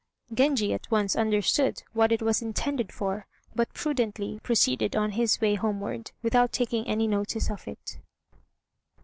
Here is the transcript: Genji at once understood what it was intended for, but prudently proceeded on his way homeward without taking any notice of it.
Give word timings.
Genji 0.33 0.73
at 0.73 0.89
once 0.89 1.15
understood 1.15 1.83
what 1.93 2.11
it 2.11 2.23
was 2.23 2.41
intended 2.41 2.91
for, 2.91 3.27
but 3.53 3.71
prudently 3.71 4.39
proceeded 4.41 4.95
on 4.95 5.11
his 5.11 5.39
way 5.39 5.53
homeward 5.53 6.09
without 6.23 6.51
taking 6.51 6.87
any 6.87 7.05
notice 7.05 7.51
of 7.51 7.67
it. 7.67 7.99